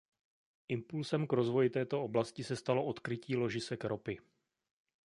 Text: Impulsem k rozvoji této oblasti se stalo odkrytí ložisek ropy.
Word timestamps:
Impulsem 0.69 1.27
k 1.27 1.33
rozvoji 1.33 1.69
této 1.69 2.03
oblasti 2.03 2.43
se 2.43 2.55
stalo 2.55 2.85
odkrytí 2.85 3.35
ložisek 3.35 3.83
ropy. 3.85 4.19